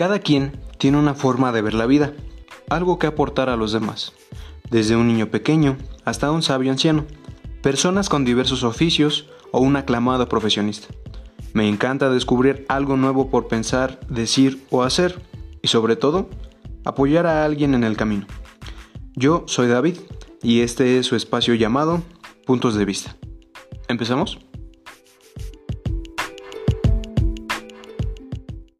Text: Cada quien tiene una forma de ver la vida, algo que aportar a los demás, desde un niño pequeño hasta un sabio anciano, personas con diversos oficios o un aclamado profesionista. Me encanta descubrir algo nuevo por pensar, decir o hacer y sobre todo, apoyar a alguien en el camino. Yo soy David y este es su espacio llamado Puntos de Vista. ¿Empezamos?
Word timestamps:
Cada 0.00 0.20
quien 0.20 0.58
tiene 0.78 0.96
una 0.96 1.12
forma 1.12 1.52
de 1.52 1.60
ver 1.60 1.74
la 1.74 1.84
vida, 1.84 2.14
algo 2.70 2.98
que 2.98 3.06
aportar 3.06 3.50
a 3.50 3.56
los 3.56 3.70
demás, 3.72 4.14
desde 4.70 4.96
un 4.96 5.06
niño 5.06 5.26
pequeño 5.26 5.76
hasta 6.06 6.30
un 6.30 6.40
sabio 6.40 6.72
anciano, 6.72 7.04
personas 7.60 8.08
con 8.08 8.24
diversos 8.24 8.64
oficios 8.64 9.28
o 9.52 9.60
un 9.60 9.76
aclamado 9.76 10.26
profesionista. 10.26 10.88
Me 11.52 11.68
encanta 11.68 12.08
descubrir 12.08 12.64
algo 12.70 12.96
nuevo 12.96 13.28
por 13.28 13.46
pensar, 13.46 14.00
decir 14.08 14.64
o 14.70 14.84
hacer 14.84 15.20
y 15.60 15.68
sobre 15.68 15.96
todo, 15.96 16.30
apoyar 16.86 17.26
a 17.26 17.44
alguien 17.44 17.74
en 17.74 17.84
el 17.84 17.98
camino. 17.98 18.26
Yo 19.16 19.44
soy 19.48 19.68
David 19.68 19.98
y 20.42 20.62
este 20.62 20.98
es 20.98 21.04
su 21.04 21.14
espacio 21.14 21.52
llamado 21.52 22.02
Puntos 22.46 22.74
de 22.74 22.86
Vista. 22.86 23.16
¿Empezamos? 23.86 24.38